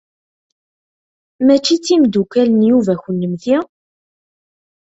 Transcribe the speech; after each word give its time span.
Mačči 1.45 1.75
d 1.77 1.81
timeddukal 1.85 2.49
n 2.51 2.61
Yuba 2.69 2.93
kennemti? 3.03 3.57